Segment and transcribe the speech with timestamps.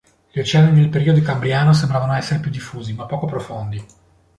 [0.31, 3.85] Gli oceani nel periodo Cambriano sembrano essere diffusi, ma poco profondi.